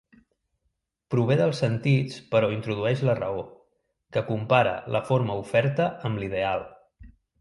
[1.13, 3.43] Prové dels sentits però introdueix la raó,
[4.17, 6.67] que compara la forma oferta amb l'ideal.